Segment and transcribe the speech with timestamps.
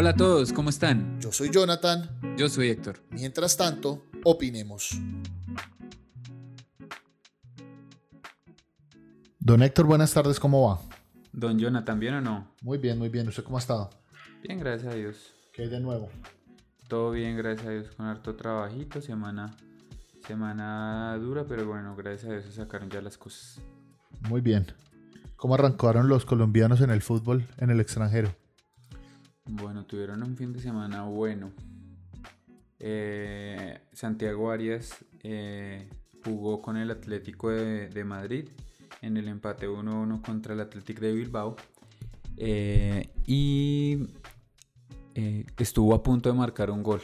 [0.00, 1.20] Hola a todos, ¿cómo están?
[1.20, 2.08] Yo soy Jonathan.
[2.38, 3.00] Yo soy Héctor.
[3.10, 4.98] Mientras tanto, opinemos.
[9.38, 10.80] Don Héctor, buenas tardes, ¿cómo va?
[11.34, 12.48] Don Jonathan, ¿bien o no?
[12.62, 13.28] Muy bien, muy bien.
[13.28, 13.90] ¿Usted cómo ha estado?
[14.42, 15.34] Bien, gracias a Dios.
[15.52, 16.08] ¿Qué hay de nuevo?
[16.88, 19.54] Todo bien, gracias a Dios, con harto trabajito, semana,
[20.26, 23.60] semana dura, pero bueno, gracias a Dios se sacaron ya las cosas.
[24.30, 24.66] Muy bien.
[25.36, 28.39] ¿Cómo arrancaron los colombianos en el fútbol en el extranjero?
[29.52, 31.50] Bueno, tuvieron un fin de semana bueno.
[32.78, 35.88] Eh, Santiago Arias eh,
[36.24, 38.48] jugó con el Atlético de, Madrid
[39.02, 41.56] en el empate 1-1 contra el Atlético de Bilbao.
[42.36, 43.98] Eh, y
[45.58, 47.02] estuvo a punto de marcar un gol.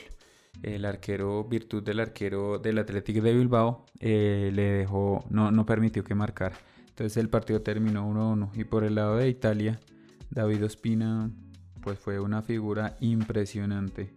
[0.63, 6.15] El arquero, virtud del arquero del Atlético de Bilbao, le dejó, no, no permitió que
[6.15, 6.57] marcara.
[6.89, 8.51] Entonces el partido terminó 1-1.
[8.55, 9.81] Y por el lado de Italia,
[10.31, 11.31] David Ospina
[11.87, 14.13] pues fue una figura impresionante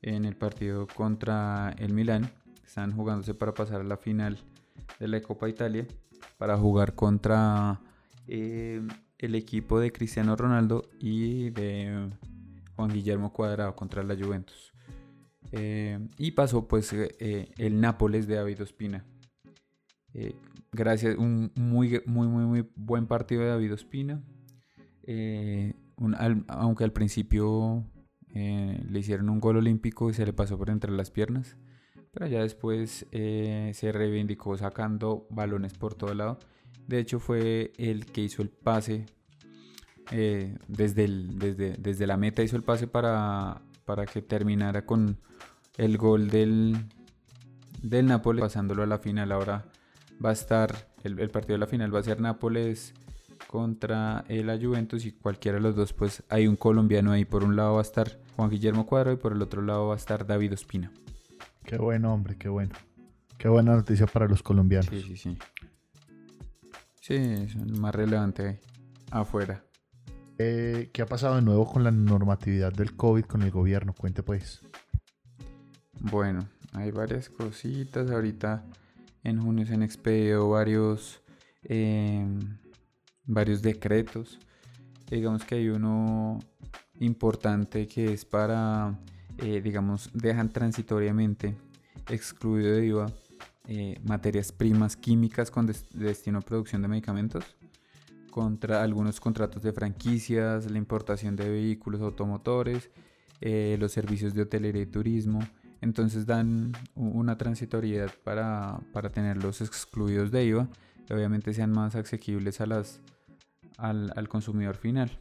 [0.00, 2.30] en el partido contra el Milán.
[2.64, 4.38] Están jugándose para pasar a la final
[4.98, 5.86] de la Copa Italia
[6.38, 7.78] para jugar contra
[8.26, 8.80] eh,
[9.18, 12.08] el equipo de Cristiano Ronaldo y de
[12.74, 14.72] Juan Guillermo Cuadrado contra la Juventus.
[15.52, 19.04] Eh, y pasó pues eh, el Nápoles de David Ospina.
[20.72, 24.22] gracias, un muy, muy, muy, muy buen partido de David Ospina
[26.48, 27.84] aunque al principio
[28.34, 31.56] eh, le hicieron un gol olímpico y se le pasó por entre las piernas,
[32.12, 36.38] pero ya después eh, se reivindicó sacando balones por todo lado.
[36.86, 39.06] De hecho fue el que hizo el pase
[40.10, 45.18] eh, desde, la meta, hizo el pase para, para que terminara con
[45.76, 46.76] el gol del,
[47.82, 49.32] del Nápoles, pasándolo a la final.
[49.32, 49.66] Ahora
[50.24, 52.94] va a estar, el, el partido de la final va a ser Nápoles
[53.48, 57.24] contra el Juventus y cualquiera de los dos pues hay un colombiano ahí.
[57.24, 59.94] Por un lado va a estar Juan Guillermo Cuadro y por el otro lado va
[59.94, 60.92] a estar David Ospina.
[61.64, 62.74] Qué bueno, hombre, qué bueno.
[63.38, 64.90] Qué buena noticia para los colombianos.
[64.90, 65.38] Sí, sí, sí.
[67.00, 68.60] Sí, es el más relevante
[69.10, 69.64] afuera.
[70.36, 73.94] Eh, ¿Qué ha pasado de nuevo con la normatividad del COVID con el gobierno?
[73.94, 74.60] Cuente pues.
[76.00, 78.10] Bueno, hay varias cositas.
[78.10, 78.62] Ahorita
[79.24, 81.22] en junio se han expedido varios
[81.62, 82.26] eh,
[83.28, 84.40] varios decretos.
[85.08, 86.40] Digamos que hay uno
[86.98, 88.98] importante que es para,
[89.38, 91.54] eh, digamos, dejan transitoriamente
[92.08, 93.06] excluido de IVA
[93.70, 97.44] eh, materias primas químicas con destino a producción de medicamentos,
[98.30, 102.90] contra algunos contratos de franquicias, la importación de vehículos automotores,
[103.42, 105.40] eh, los servicios de hotelería y turismo.
[105.82, 110.68] Entonces dan una transitoriedad para, para tenerlos excluidos de IVA
[111.06, 113.02] y obviamente sean más asequibles a las
[113.78, 115.18] al, consumidor final.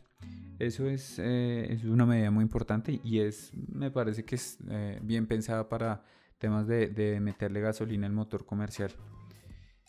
[0.60, 5.00] Eso es, eh, es, una medida muy importante y es, me parece que es eh,
[5.04, 6.04] bien pensada para
[6.40, 8.92] temas de, meterle gasolina al motor comercial.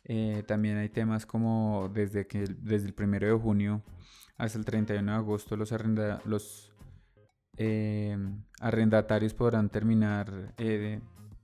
[0.04, 3.82] Eh, también hay temas como desde, que, desde el 1 de junio
[4.36, 5.74] hasta el 31 de agosto los,
[6.24, 6.72] los
[8.60, 11.02] arrendatarios podrán terminar de,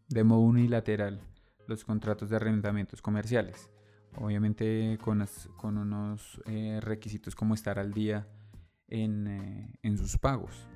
[0.08, 1.20] de modo unilateral
[1.66, 3.68] los contratos de arrendamientos comerciales
[4.16, 5.24] obviamente con,
[5.56, 8.26] con unos eh, requisitos como estar al día
[8.88, 10.66] eh, en, sus pagos.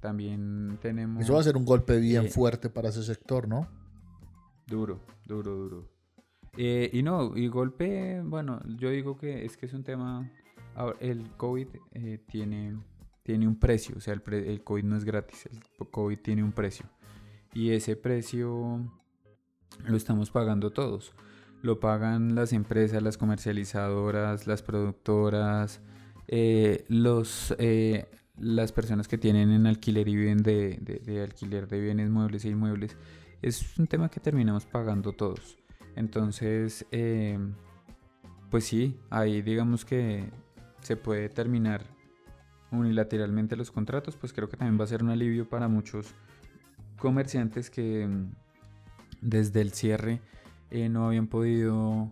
[0.00, 1.22] También tenemos...
[1.22, 3.68] Eso va a ser un golpe bien eh, fuerte para ese sector, ¿no?
[4.66, 5.88] Duro, duro, duro.
[6.56, 10.30] y no, y golpe, bueno, yo digo que es que es un tema,
[11.00, 11.68] el COVID
[12.26, 12.78] tiene,
[13.22, 16.52] tiene un precio, o sea, el, el COVID no es gratis, el COVID tiene un
[16.52, 16.86] precio.
[17.54, 18.80] Y ese precio
[19.84, 21.14] lo estamos pagando todos
[21.62, 25.80] lo pagan las empresas, las comercializadoras, las productoras,
[26.28, 32.10] eh, los, eh, las personas que tienen en alquiler y viven de, alquiler de bienes
[32.10, 32.96] muebles e inmuebles.
[33.40, 35.56] Es un tema que terminamos pagando todos.
[35.94, 37.38] Entonces, eh,
[38.50, 40.30] pues sí, ahí digamos que
[40.80, 41.84] se puede terminar
[42.72, 46.14] unilateralmente los contratos, pues creo que también va a ser un alivio para muchos
[46.98, 48.32] comerciantes que mm,
[49.20, 50.20] desde el cierre
[50.72, 52.10] eh, no habían podido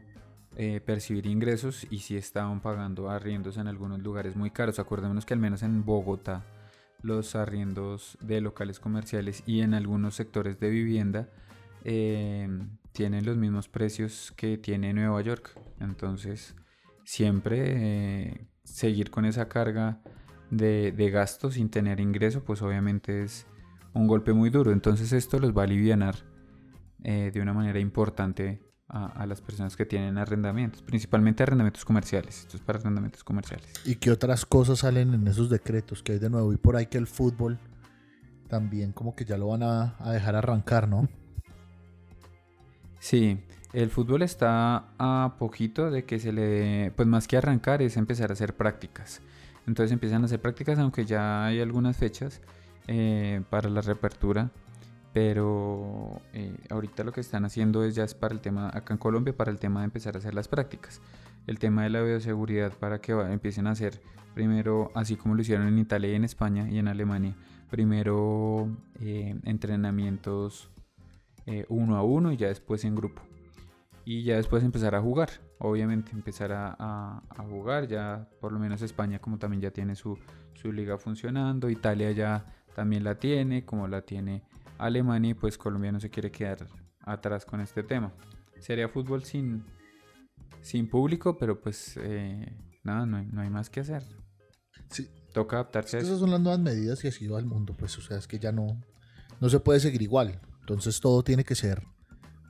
[0.54, 4.78] eh, percibir ingresos y sí estaban pagando arriendos en algunos lugares muy caros.
[4.78, 6.44] Acordémonos que al menos en Bogotá
[7.00, 11.30] los arriendos de locales comerciales y en algunos sectores de vivienda
[11.84, 15.58] em, tienen los mismos precios que tiene Nueva York.
[15.80, 16.54] Entonces,
[17.04, 20.02] siempre eh, seguir con esa carga
[20.50, 23.46] de, de gasto sin tener ingreso, pues obviamente es
[23.94, 24.70] un golpe muy duro.
[24.70, 26.29] Entonces, esto los va a aliviar
[27.04, 32.40] eh, de una manera importante a, las personas que tienen arrendamientos, principalmente arrendamientos comerciales.
[32.40, 33.72] Esto es para arrendamientos comerciales.
[33.84, 36.52] ¿Y qué otras cosas salen en esos decretos que hay de nuevo?
[36.52, 37.58] Y por ahí que el fútbol
[38.48, 41.08] también como que ya lo van a, a dejar arrancar, ¿no?
[42.98, 43.38] Sí,
[43.72, 48.30] el fútbol está a poquito de que se le, pues más que arrancar es empezar
[48.30, 49.20] a hacer prácticas.
[49.66, 52.40] Entonces empiezan a hacer prácticas, aunque ya hay algunas fechas
[52.88, 54.50] eh, para la reapertura.
[55.12, 58.98] Pero eh, ahorita lo que están haciendo es ya es para el tema, acá en
[58.98, 61.00] Colombia, para el tema de empezar a hacer las prácticas.
[61.46, 64.00] El tema de la bioseguridad para que empiecen a hacer
[64.34, 67.34] primero, así como lo hicieron en Italia y en España y en Alemania,
[67.70, 68.68] primero
[69.00, 70.70] eh, entrenamientos
[71.68, 73.22] uno a uno y ya después en grupo
[74.04, 75.30] y ya después empezar a jugar.
[75.58, 80.18] Obviamente empezar a, jugar, ya por lo menos España como también ya tiene su,
[80.64, 84.42] liga funcionando, Italia ya también la tiene, como la tiene
[84.80, 86.66] Alemania y pues Colombia no se quiere quedar
[87.00, 88.12] atrás con este tema.
[88.58, 89.64] Sería fútbol sin,
[90.62, 94.02] sin público, pero pues eh, nada, no hay, más que hacer.
[94.90, 95.08] Sí.
[95.32, 96.08] Toca adaptarse a eso.
[96.08, 98.38] Esas son las nuevas medidas y así va el mundo, pues o sea, es que
[98.38, 98.80] ya no,
[99.40, 100.40] no se puede seguir igual.
[100.60, 101.82] Entonces todo tiene que ser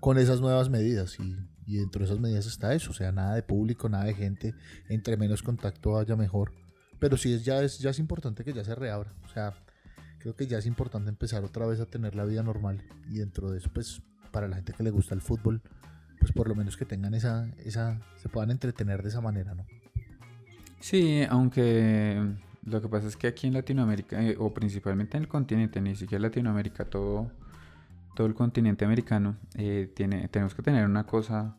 [0.00, 3.42] con esas nuevas medidas y, dentro de esas medidas está eso, o sea, nada de
[3.42, 4.54] público, nada de gente,
[4.88, 6.52] entre menos contacto haya mejor.
[6.98, 9.54] Pero sí es, ya, es, ya es importante que ya se reabra, o sea,
[10.20, 13.50] creo que ya es importante empezar otra vez a tener la vida normal y dentro
[13.50, 15.60] de eso, pues para la gente que le gusta el fútbol,
[16.20, 19.66] pues por lo menos que tengan esa, esa, se puedan entretener de esa manera, ¿no?
[20.78, 22.22] Sí, aunque
[22.64, 25.96] lo que pasa es que aquí en Latinoamérica, eh, o principalmente en el continente, ni
[25.96, 27.30] siquiera Latinoamérica, todo
[28.14, 31.56] todo el continente americano, eh, tiene, tenemos que tener una cosa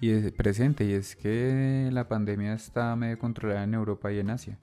[0.00, 4.30] y es presente y es que la pandemia está medio controlada en Europa y en
[4.30, 4.58] Asia.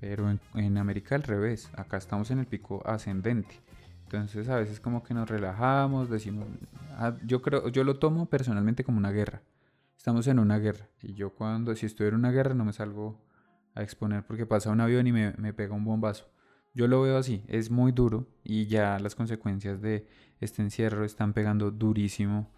[0.00, 3.60] Pero en, América al revés, acá estamos en el pico ascendente.
[4.04, 6.46] Entonces a veces como que nos relajamos, decimos,
[6.92, 9.42] ah, yo creo, yo lo tomo personalmente como una guerra.
[9.96, 13.20] Estamos en una guerra y yo cuando si estoy en una guerra no me salgo
[13.74, 16.30] a exponer porque pasa un avión y me, me pega un bombazo.
[16.72, 20.06] Yo lo veo así, es muy duro y ya las consecuencias de
[20.40, 22.50] este encierro están pegando durísimo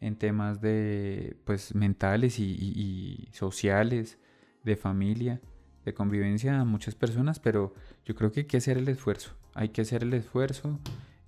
[0.00, 4.18] en temas de pues mentales y, sociales,
[4.64, 5.40] de familia,
[5.88, 7.74] de convivencia a muchas personas, pero
[8.04, 10.78] yo creo que hay que hacer el esfuerzo, hay que hacer el esfuerzo.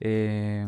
[0.01, 0.67] Eh,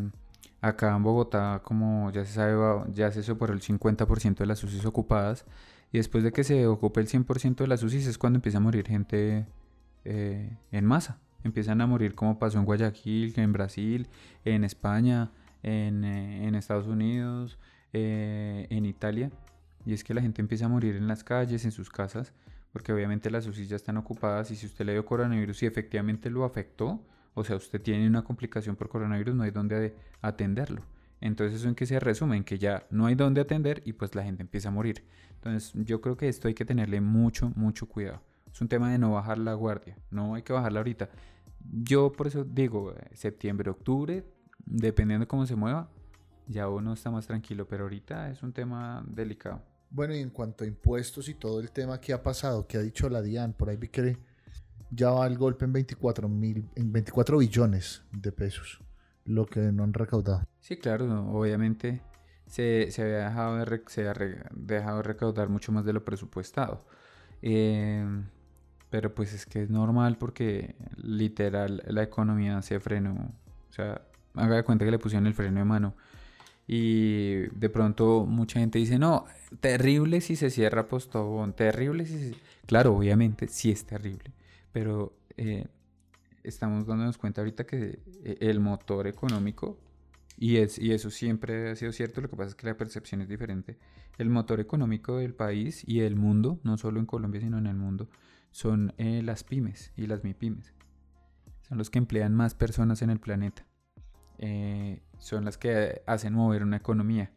[0.61, 4.85] acá en Bogotá, como ya se sabe, ya se por el 50% de las UCIs
[4.85, 5.45] ocupadas
[5.93, 8.61] y después de que se ocupe el 100% de las UCIs es cuando empieza a
[8.61, 9.47] morir gente
[10.05, 14.09] eh, en masa empiezan a morir como pasó en Guayaquil, en Brasil,
[14.45, 15.31] en España,
[15.63, 17.59] en, eh, Estados Unidos,
[17.93, 19.31] eh, en Italia.
[19.85, 22.33] Y es que la gente empieza a morir en las calles, en sus casas,
[22.73, 26.31] porque obviamente las UCI ya están ocupadas y si usted le dio coronavirus y efectivamente
[26.31, 27.05] lo afectó,
[27.35, 30.83] o sea, usted tiene una complicación por coronavirus, no hay dónde atenderlo.
[31.21, 34.15] Entonces eso en que se resume, en que ya no hay dónde atender y pues
[34.15, 35.05] la gente empieza a morir.
[35.35, 38.21] Entonces yo creo que esto hay que tenerle mucho, mucho cuidado.
[38.53, 41.11] Es un tema de no bajar la guardia, no hay que bajarla ahorita.
[41.71, 44.25] Yo por eso digo, eh, septiembre, octubre,
[44.67, 45.89] dependiendo de cómo se mueva,
[46.49, 49.63] ya uno está más tranquilo, pero ahorita es un tema delicado.
[49.93, 52.81] Bueno, y en cuanto a impuestos y todo el tema que ha pasado, que ha
[52.81, 54.17] dicho la DIAN, por ahí vi que
[54.91, 58.81] ya va el golpe en 24, mil, en 24 billones de pesos,
[59.27, 60.47] lo que no han recaudado.
[60.61, 62.01] Sí, claro, obviamente
[62.47, 64.03] se, se había dejado de, se
[64.53, 66.87] dejado de recaudar mucho más de lo presupuestado.
[67.43, 68.07] Eh,
[68.89, 73.35] pero pues es que es normal porque literal la economía se frenó.
[73.69, 74.01] O sea,
[74.35, 75.95] haga de cuenta que le pusieron el freno de mano.
[76.67, 79.27] Y de pronto mucha gente dice, no,
[79.61, 82.35] terrible si se cierra Postobón, terrible si se...
[82.67, 84.33] Claro, obviamente sí es terrible,
[84.73, 85.67] pero eh,
[86.45, 89.79] estamos dándonos cuenta ahorita que eh, el motor económico,
[90.39, 93.21] y, es, y eso siempre ha sido cierto, lo que pasa es que la percepción
[93.21, 93.77] es diferente,
[94.19, 97.77] el motor económico del país y del mundo, no solo en Colombia, sino en el
[97.77, 98.09] mundo,
[98.51, 100.75] son eh, las pymes y las MIPYMES.
[101.69, 103.67] Son los que emplean más personas en el planeta.
[104.43, 107.31] Eh, son las que hacen mover una economía.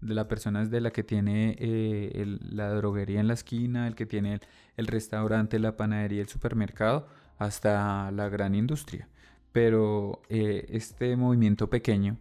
[0.00, 3.96] De la persona es de la que tiene eh, la droguería en la esquina, el
[3.96, 4.40] que tiene
[4.76, 9.08] el, restaurante, la panadería, el supermercado, hasta la gran industria.
[9.52, 12.16] Pero este movimiento pequeño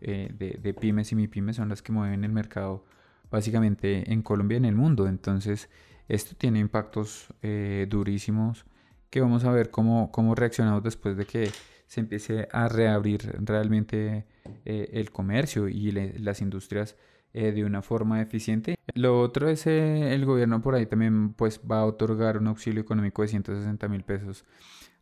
[0.00, 2.84] de, de, pymes y MIPYMES son las que mueven el mercado
[3.30, 5.08] básicamente en Colombia y en el mundo.
[5.08, 5.68] Entonces,
[6.08, 8.64] esto tiene impactos eh, durísimos
[9.10, 11.50] que vamos a ver cómo, cómo reaccionamos después de que
[11.86, 14.26] se empiece a reabrir realmente
[14.64, 16.96] eh, el comercio y las industrias
[17.32, 18.76] eh, de una forma eficiente.
[18.94, 23.22] Lo otro es el gobierno por ahí también pues va a otorgar un auxilio económico
[23.22, 24.44] de 160 mil pesos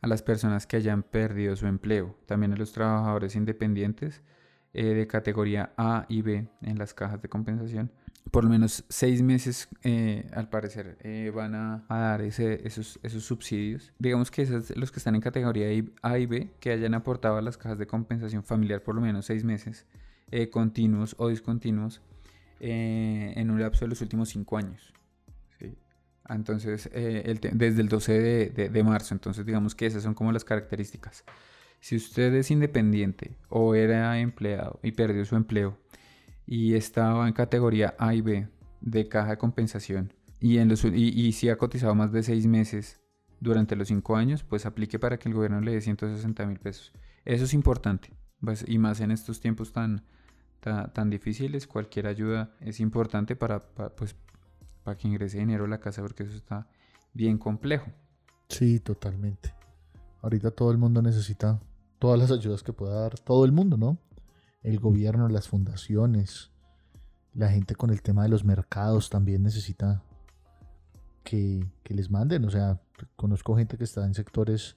[0.01, 4.23] a las personas que hayan perdido su empleo, también a los trabajadores independientes
[4.73, 7.93] de categoría A y B en las cajas de compensación
[8.31, 13.25] por lo menos seis meses, eh, al parecer, eh, van a, dar ese, esos, esos
[13.25, 13.93] subsidios.
[13.99, 15.67] Digamos que esos, los que están en categoría
[16.03, 19.27] A y B, que hayan aportado a las cajas de compensación familiar por lo menos
[19.27, 19.87] seis meses,
[20.31, 22.01] eh, continuos o discontinuos,
[22.61, 24.95] en un lapso de los últimos cinco años.
[26.27, 31.25] Entonces, desde el 12 de, de marzo, entonces digamos que esas son como las características.
[31.81, 35.77] Si usted es independiente o era empleado y perdió su empleo,
[36.47, 38.49] y estaba en categoría A y B
[38.81, 40.13] de caja de compensación
[40.45, 43.01] y, en los, y, si ha cotizado más de seis meses
[43.41, 46.93] durante los cinco años, pues aplique para que el gobierno le dé 160 mil pesos.
[47.25, 50.05] Eso es importante, pues, y más en estos tiempos tan,
[50.61, 53.65] tan, difíciles, cualquier ayuda es importante para,
[53.97, 54.17] pues,
[54.83, 56.69] para que ingrese dinero a la casa, porque eso está
[57.15, 57.91] bien complejo.
[58.51, 59.55] Sí, totalmente.
[60.21, 61.59] Ahorita todo el mundo necesita
[61.99, 63.97] todas las ayudas que pueda dar todo el mundo, ¿no?
[64.65, 66.51] El gobierno, las fundaciones,
[67.35, 70.03] la gente con el tema de los mercados también necesita
[71.23, 72.45] que, les manden.
[72.45, 72.81] O sea,
[73.15, 74.77] conozco gente que está en sectores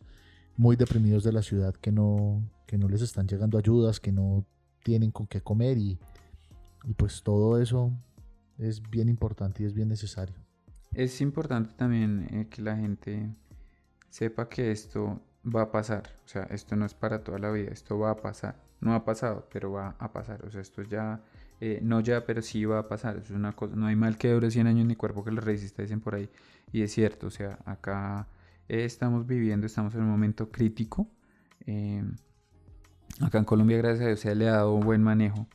[0.58, 4.46] muy deprimidos de la ciudad que no, que no les están llegando ayudas, que no
[4.84, 5.98] tienen con qué comer y,
[6.96, 7.92] pues todo eso
[8.58, 10.36] es bien importante y es bien necesario.
[10.94, 13.30] Es importante también eh, que la gente
[14.10, 16.04] sepa que esto va a pasar.
[16.26, 18.67] O sea, esto no es para toda la vida, esto va a pasar.
[18.80, 20.46] No ha pasado, pero va a pasar.
[20.46, 21.22] O sea, esto ya,
[21.60, 23.18] eh, no ya, pero sí va a pasar.
[23.18, 25.82] es una cosa, no hay mal que dure 100 años ni cuerpo que lo resista,
[25.82, 26.30] dicen por ahí.
[26.72, 28.28] Y es cierto, o sea, acá
[28.70, 31.08] eh, estamos viviendo, estamos en un momento crítico.
[31.66, 32.04] Eh,
[33.22, 35.48] acá en Colombia, gracias a Dios, se le ha dado un buen manejo.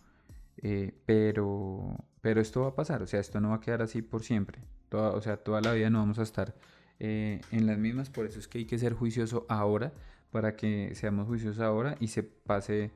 [1.07, 4.23] pero, pero esto va a pasar, o sea, esto no va a quedar así por
[4.23, 4.61] siempre.
[4.89, 6.55] Toda, o sea, toda la vida no vamos a estar
[6.99, 8.11] en las mismas.
[8.11, 9.93] Por eso es que hay que ser juicioso ahora,
[10.33, 12.91] para que seamos juiciosos ahora y se pase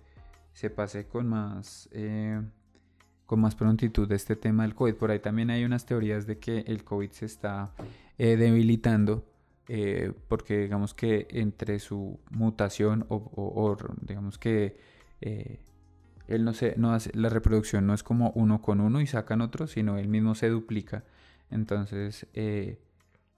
[0.57, 2.41] se pase con más, eh,
[3.27, 4.95] con más prontitud este tema del COVID.
[4.95, 7.73] Por ahí también hay unas teorías de que el COVID se está
[8.17, 9.23] eh, debilitando
[9.69, 14.79] eh, porque digamos que entre su mutación o, digamos que
[15.21, 19.43] él no se, no hace, la reproducción no es como uno con uno y sacan
[19.43, 21.05] otro, sino él mismo se duplica.
[21.51, 22.27] Entonces,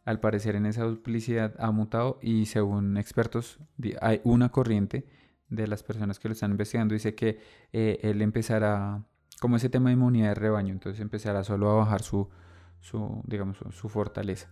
[0.05, 3.59] al parecer en esa duplicidad ha mutado y según expertos
[4.01, 5.05] hay una corriente
[5.49, 7.40] de las personas que lo están investigando dice que
[7.73, 9.02] eh, él empezará,
[9.40, 12.28] como ese tema de inmunidad de rebaño, entonces empezará solo a bajar su,
[12.81, 14.50] su digamos, su, fortaleza.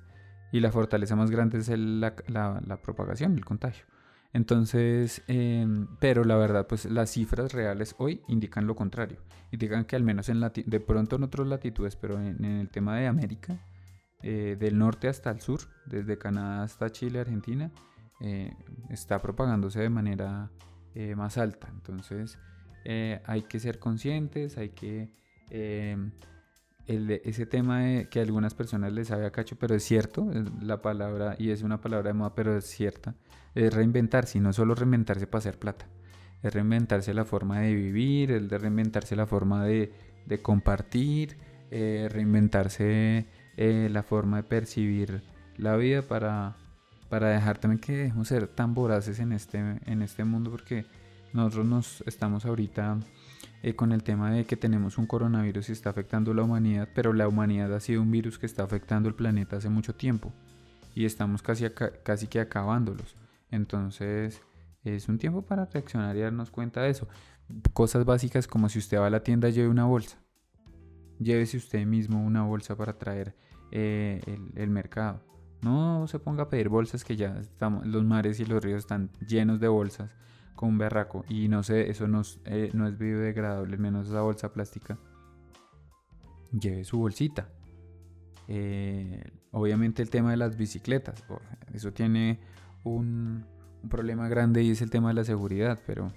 [0.52, 3.84] Y la fortaleza más grande es la, la, propagación, el contagio.
[4.32, 9.18] Entonces, em, pero la verdad, pues las cifras reales hoy indican lo contrario.
[9.50, 13.06] Indican que al menos en de pronto en otras latitudes, pero en, el tema de
[13.06, 13.66] América,
[14.22, 17.70] eh, del norte hasta el sur, desde Canadá hasta Chile, Argentina,
[18.20, 18.54] eh,
[18.90, 20.50] está propagándose de manera
[20.98, 21.68] eh, más alta.
[21.74, 22.38] Entonces
[22.86, 25.10] eh, hay que ser conscientes, hay que...
[25.50, 26.10] Em,
[26.86, 30.26] el ese tema de que a algunas personas les sabe a cacho, pero es cierto,
[30.62, 33.14] la palabra, y es una palabra de moda, pero es cierta,
[33.54, 35.86] es reinventarse, y no solo reinventarse para hacer plata,
[36.42, 39.92] es reinventarse la forma de vivir, es de reinventarse la forma de,
[40.26, 41.36] de compartir,
[41.72, 43.26] eh, reinventarse
[43.56, 45.22] la forma de percibir
[45.56, 46.56] la vida para,
[47.08, 50.86] para dejar también que dejemos ser tan voraces en este, en este mundo porque
[51.32, 52.98] nosotros nos estamos ahorita
[53.62, 57.12] eh, con el tema de que tenemos un coronavirus y está afectando la humanidad, pero
[57.12, 60.32] la humanidad ha sido un virus que está afectando el planeta hace mucho tiempo
[60.94, 61.66] y estamos casi,
[62.02, 63.16] casi que acabándolos.
[63.50, 64.42] Entonces
[64.82, 67.08] es un tiempo para reaccionar y darnos cuenta de eso.
[67.72, 70.18] Cosas básicas como si usted va a la tienda lleve una bolsa.
[71.18, 73.34] Llévese usted mismo una bolsa para traer
[73.70, 74.20] eh,
[74.54, 75.22] el mercado
[75.62, 79.10] no se ponga a pedir bolsas que ya estamos, los mares y los ríos están
[79.26, 80.14] llenos de bolsas
[80.54, 84.52] con un berraco y no sé, eso no, eh, no es biodegradable, menos esa bolsa
[84.52, 84.98] plástica.
[86.52, 87.48] Lleve su bolsita.
[88.48, 91.24] Eh, obviamente el tema de las bicicletas,
[91.74, 92.38] eso tiene
[92.84, 93.44] un,
[93.82, 96.12] un, problema grande y es el tema de la seguridad, pero,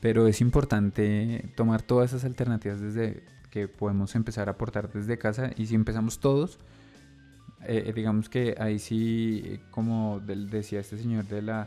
[0.00, 5.50] pero es importante tomar todas esas alternativas desde que podemos empezar a aportar desde casa
[5.56, 6.58] y si empezamos todos,
[7.66, 11.66] eh, digamos que ahí sí, como decía este señor de la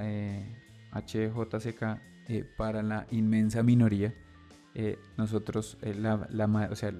[0.00, 0.44] eh,
[0.92, 4.14] HJCK, eh, para la inmensa minoría,
[5.16, 6.92] nosotros, la, o sea,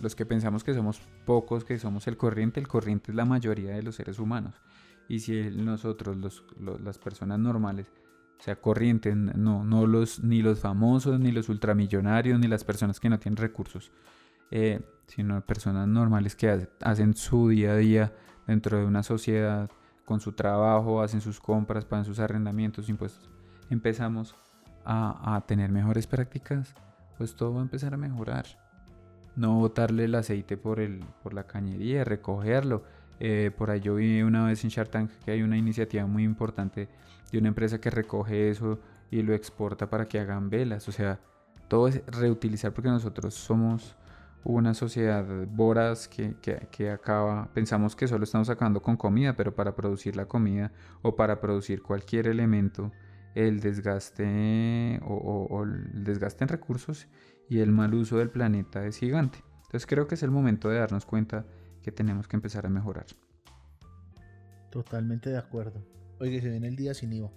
[0.00, 3.74] los que pensamos que somos pocos, que somos el corriente, el corriente es la mayoría
[3.74, 4.54] de los seres humanos.
[5.08, 6.44] Y si nosotros, los,
[6.82, 7.86] las personas normales,
[8.38, 13.00] o sea, corriente, no, no los, ni los famosos, ni los ultramillonarios, ni las personas
[13.00, 13.92] que no tienen recursos,
[14.52, 18.12] eh, sino personas normales que hacen su día a día
[18.46, 19.70] dentro de una sociedad,
[20.04, 23.30] con su trabajo, hacen sus compras, pagan sus arrendamientos, impuestos.
[23.70, 24.34] Empezamos
[24.84, 26.74] a, tener mejores prácticas,
[27.16, 28.44] pues todo va a empezar a mejorar.
[29.36, 32.84] no botarle el aceite por, el, por la cañería, recogerlo.
[33.20, 36.24] Eh, por ahí yo vi una vez en Shark Tank que hay una iniciativa muy
[36.24, 36.88] importante
[37.30, 38.80] de una empresa que recoge eso
[39.10, 40.88] y lo exporta para que hagan velas.
[40.88, 41.20] O sea,
[41.68, 43.96] todo es reutilizar porque nosotros somos
[44.44, 49.74] una sociedad voraz que, que, acaba, pensamos que solo estamos sacando con comida, pero para
[49.74, 50.72] producir la comida
[51.02, 52.92] o para producir cualquier elemento,
[53.34, 57.06] el desgaste o el desgaste en recursos
[57.48, 59.38] y el mal uso del planeta es gigante.
[59.72, 61.46] Entonces creo que es el momento de darnos cuenta
[61.82, 63.06] que tenemos que empezar a mejorar.
[64.70, 65.82] Totalmente de acuerdo.
[66.20, 67.30] Oye, se viene el día sin IVA.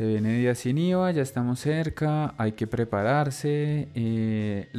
[0.00, 3.90] Se viene día sin IVA, ya estamos cerca, hay que prepararse.
[3.94, 4.70] Eh,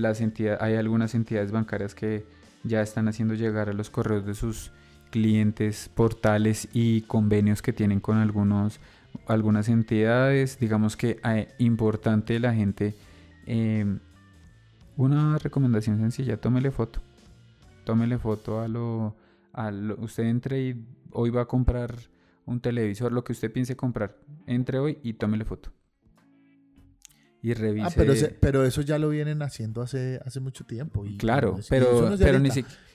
[0.59, 2.25] hay algunas entidades bancarias que
[2.63, 4.71] ya están haciendo llegar a los correos de sus
[5.11, 8.79] clientes portales y convenios que tienen con algunos,
[9.27, 10.57] algunas entidades.
[10.59, 12.95] Digamos que es eh, importante la gente
[13.45, 13.99] Em,
[14.97, 16.99] una recomendación sencilla, tómele foto.
[17.83, 19.15] Tómele foto a lo,
[19.53, 21.95] a Usted entre y hoy va a comprar
[22.51, 24.17] un televisor, lo que usted piense comprar.
[24.47, 25.71] Entre hoy y tómele foto.
[27.41, 27.87] Y revise.
[27.87, 31.05] Ah, pero, pero eso ya lo vienen haciendo hace, hace mucho tiempo.
[31.05, 32.49] Y, claro, pero, pero, ni,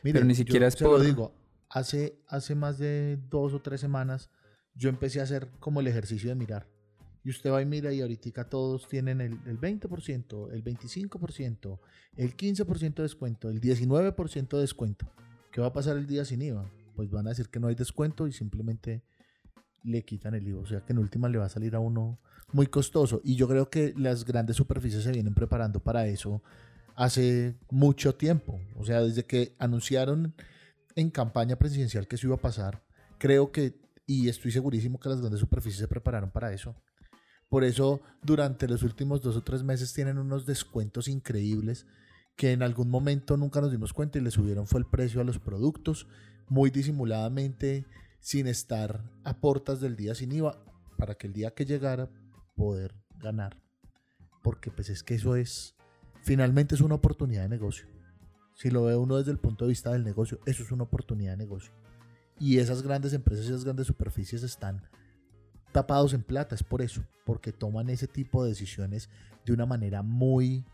[0.05, 0.99] ni, siquiera es por...
[0.99, 1.35] lo digo,
[1.69, 4.31] hace, hace más de dos o tres semanas
[4.75, 6.69] yo empecé a hacer como el ejercicio de mirar
[7.27, 11.81] y usted va y mira y ahorita todos tienen el, 20%, el 25%,
[12.15, 15.11] el 15% de descuento, el 19% de descuento.
[15.51, 16.71] ¿Qué va a pasar el día sin IVA?
[16.95, 19.03] Pues van a decir que no hay descuento y simplemente
[19.87, 20.61] le quitan el IVA.
[20.61, 22.19] O sea que en última le va a salir a uno
[22.53, 23.21] muy costoso.
[23.25, 26.43] Y yo creo que las grandes superficies se vienen preparando para eso
[26.95, 28.61] hace mucho tiempo.
[28.77, 30.35] O sea, desde que anunciaron
[30.95, 32.83] en campaña presidencial que eso iba a pasar,
[33.19, 36.75] creo que, y estoy segurísimo que las grandes superficies se prepararon para eso.
[37.49, 41.87] Por eso durante los últimos dos o tres meses tienen unos descuentos increíbles
[42.35, 45.25] que en algún momento nunca nos dimos cuenta y le subieron fue el precio a
[45.25, 46.07] los productos
[46.49, 47.87] muy disimuladamente
[48.21, 50.59] sin estar a portas del día sin IVA
[50.97, 52.11] para que el día que llegara
[52.55, 53.61] poder ganar.
[54.43, 55.75] Porque pues es que eso es,
[56.23, 57.87] finalmente es una oportunidad de negocio.
[58.55, 61.33] Si lo ve uno desde el punto de vista del negocio, eso es una oportunidad
[61.33, 61.73] de negocio.
[62.39, 64.83] Y esas grandes empresas esas grandes superficies están
[65.73, 69.11] tapados en plata, es por eso, porque toman ese tipo de decisiones
[69.45, 70.65] de una manera muy,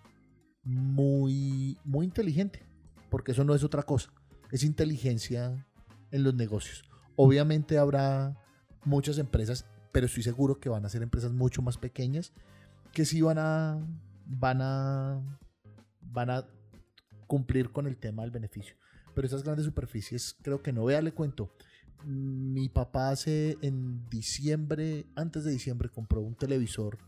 [0.63, 2.63] muy, muy inteligente,
[3.11, 4.13] porque eso no es otra cosa,
[4.53, 5.67] es inteligencia
[6.13, 6.85] en los negocios.
[7.17, 8.37] Obviamente habrá
[8.85, 12.33] muchas empresas, pero estoy seguro que van a ser empresas mucho más pequeñas
[12.93, 13.81] que sí van a,
[14.27, 15.39] van a,
[16.01, 16.47] van a
[17.27, 18.77] cumplir con el tema del beneficio.
[19.15, 21.51] Pero esas grandes superficies, creo que no, vea, le cuento,
[22.05, 26.99] mi papá hace en diciembre, antes de diciembre, compró un televisor,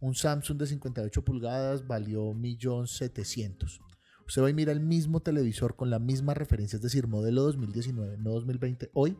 [0.00, 3.80] un Samsung de 58 pulgadas, valió 1.700.000.
[4.26, 8.16] Usted va y mira el mismo televisor con la misma referencia, es decir, modelo 2019,
[8.18, 9.16] no 2020, hoy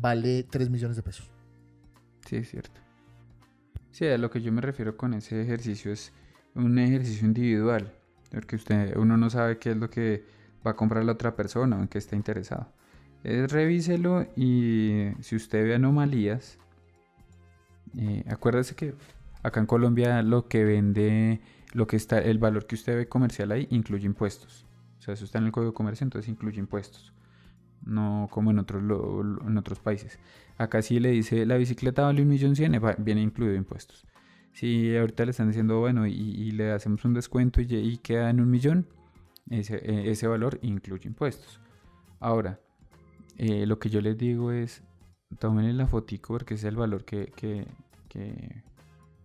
[0.00, 1.30] vale 3 millones de pesos.
[2.26, 2.80] Sí, es cierto.
[3.90, 6.12] Sí, a lo que yo me refiero con ese ejercicio es
[6.54, 7.92] un ejercicio individual,
[8.30, 10.24] porque usted, uno no sabe qué es lo que
[10.66, 12.68] va a comprar la otra persona o en qué está interesado
[13.24, 16.58] es revíselo y si usted ve anomalías,
[17.96, 18.94] eh, acuérdese que
[19.42, 21.40] acá en Colombia lo que vende,
[21.72, 24.66] lo que está, el valor que usted ve comercial ahí incluye impuestos.
[24.98, 27.12] O sea, eso está en el código de comercio, entonces incluye impuestos.
[27.84, 30.18] No como en otros, en otros países.
[30.58, 34.06] Acá sí le dice la bicicleta vale un millón cien, viene incluido impuestos.
[34.52, 38.50] Si ahorita le están diciendo, bueno, y, le hacemos un descuento y, queda en un
[38.50, 38.86] millón,
[39.48, 41.58] ese, eh, ese valor incluye impuestos.
[42.20, 42.60] Ahora,
[43.38, 44.82] eh, lo que yo les digo es,
[45.38, 47.66] tomen la fotico porque es el valor que, que,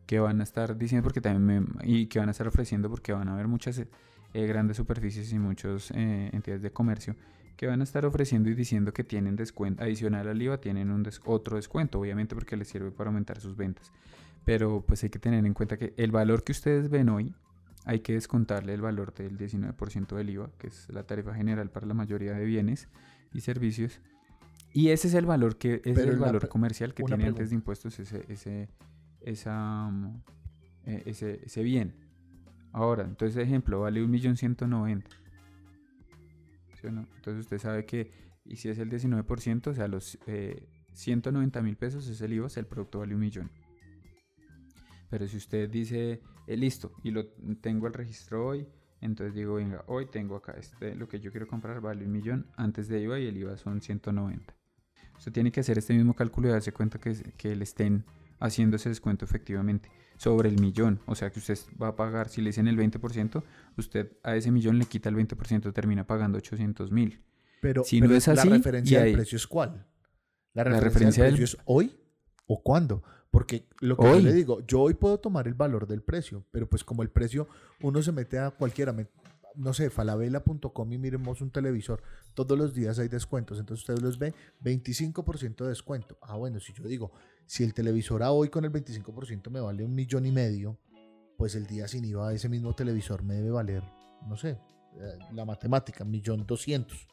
[0.05, 3.27] que, van a estar diciendo porque también y que van a estar ofreciendo porque van
[3.27, 3.87] a haber muchas eh,
[4.33, 7.15] grandes superficies y muchas eh, entidades de comercio
[7.57, 11.01] que van a estar ofreciendo y diciendo que tienen descuento adicional al IVA, tienen un
[11.01, 13.91] des otro descuento, obviamente porque les sirve para aumentar sus ventas.
[14.45, 17.33] Pero pues hay que tener en cuenta que el valor que ustedes ven hoy,
[17.83, 21.87] hay que descontarle el valor del 19% del IVA, que es la tarifa general para
[21.87, 22.89] la mayoría de bienes
[23.33, 23.99] y servicios.
[24.71, 27.39] Y ese es el valor que es el valor comercial que tiene pregunta.
[27.39, 28.69] antes de impuestos ese, ese,
[29.21, 30.21] esa, mm,
[30.85, 31.95] e, ese, ese bien.
[32.71, 35.03] Ahora, entonces ejemplo, vale 1.190.000
[36.91, 37.07] ¿no?
[37.15, 38.11] Entonces usted sabe que,
[38.45, 42.47] y si es el 19%, o sea, los eh, 190 mil pesos es el IVA,
[42.47, 43.51] o el producto vale un millón.
[45.09, 47.27] Pero si usted dice, eh, listo, y lo
[47.61, 48.67] tengo al registro hoy,
[48.99, 52.47] entonces digo, venga, hoy tengo acá este, lo que yo quiero comprar vale un millón
[52.57, 54.53] antes de IVA y el IVA son 190.
[55.17, 58.05] Usted tiene que hacer este mismo cálculo y darse cuenta que le estén
[58.39, 60.99] haciendo ese descuento efectivamente sobre el millón.
[61.05, 63.43] O sea que usted va a pagar, si le dicen el 20%,
[63.77, 67.21] usted a ese millón le quita el 20%, termina pagando 800 mil.
[67.61, 69.85] Pero, Si pero no es así, la referencia del precio es cuál?
[70.53, 71.95] La La referencia, del del- precio es hoy
[72.47, 73.03] o cuándo.
[73.29, 74.23] Porque lo que yo Hoy.
[74.23, 77.47] le digo, yo hoy puedo tomar el valor del precio, pero pues como el precio,
[77.81, 79.07] uno se mete a cualquiera, me-
[79.57, 82.01] no sé, falabella.com y miremos un televisor,
[82.33, 86.17] todos los días hay descuentos, entonces usted los ve, 25% de descuento.
[86.21, 87.11] Ah, bueno, si yo digo,
[87.45, 90.77] si el televisor a hoy con el 25% me vale un millón y medio,
[91.37, 93.83] pues el día sin IVA ese mismo televisor me debe valer,
[94.27, 94.59] no sé,
[94.99, 97.07] eh, la matemática, millón doscientos.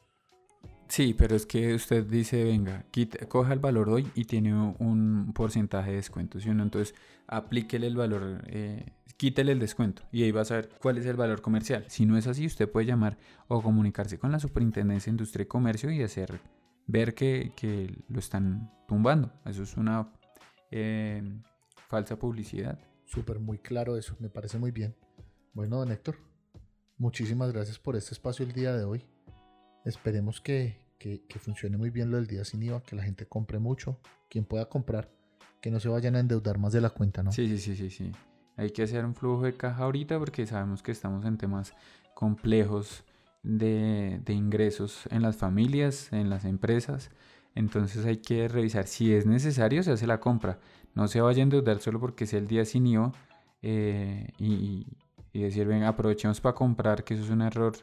[0.89, 5.33] Sí, pero es que usted dice, venga, quite- coja el valor hoy y tiene un-
[5.35, 6.63] porcentaje de descuento, ¿sí no?
[6.63, 6.95] Entonces,
[7.27, 11.17] aplíquele el valor, eh, quítele el descuento y ahí va a saber cuál es el
[11.17, 11.85] valor comercial.
[11.89, 13.17] Si no es así, usted puede llamar
[13.49, 16.41] o comunicarse con la Superintendencia de Industria y Comercio y hacer
[16.87, 19.33] ver que, que lo están tumbando.
[19.47, 20.13] Eso es una
[20.71, 21.23] eh,
[21.89, 22.79] falsa publicidad.
[23.07, 24.95] Súper muy claro eso, me parece muy bien.
[25.55, 26.17] Bueno, don Héctor,
[26.99, 29.05] muchísimas gracias por este espacio el día de hoy.
[29.85, 33.59] Esperemos que, que- funcione muy bien lo del día sin IVA, que la gente compre
[33.59, 33.99] mucho,
[34.31, 35.11] quien pueda comprar,
[35.61, 37.33] que no se vayan a endeudar más de la cuenta, ¿no?
[37.33, 38.13] Sí, sí, sí, sí, sí.
[38.57, 41.75] Hay que hacer un flujo de caja ahorita porque sabemos que estamos en temas
[42.15, 43.05] complejos
[43.43, 47.11] de, de ingresos en las familias, en las empresas.
[47.55, 50.59] Entonces hay que revisar si es necesario, se hace la compra.
[50.95, 53.13] No se vaya a endeudar solo porque sea el día sin IVA
[53.63, 54.87] eh, y,
[55.33, 57.75] y decir, venga, aprovechemos para comprar, que eso es un error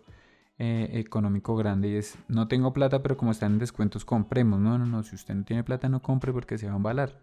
[0.63, 4.59] eh, económico grande y es, no tengo plata, pero como están en descuentos, compremos.
[4.59, 7.19] No, no, no, si usted no tiene plata, no compre porque se va a embalar.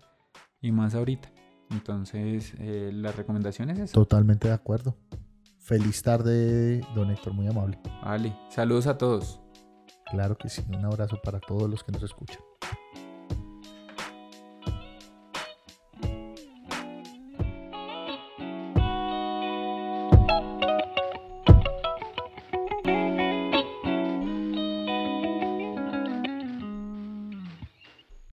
[0.61, 1.31] Y más ahorita.
[1.70, 3.92] Entonces, eh, la recomendación es esa.
[3.92, 4.96] Totalmente de acuerdo.
[5.61, 7.79] Feliz tarde, don Héctor, muy amable.
[8.03, 9.40] Vale, saludos a todos.
[10.11, 12.42] Claro que sí, un abrazo para todos los que nos escuchan.